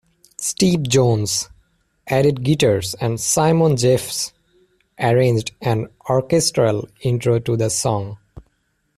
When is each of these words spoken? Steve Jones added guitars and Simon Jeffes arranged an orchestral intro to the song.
Steve 0.39 0.81
Jones 0.81 1.47
added 2.07 2.41
guitars 2.43 2.95
and 2.95 3.19
Simon 3.21 3.73
Jeffes 3.77 4.31
arranged 4.97 5.51
an 5.61 5.89
orchestral 6.09 6.87
intro 7.03 7.37
to 7.37 7.55
the 7.55 7.69
song. 7.69 8.17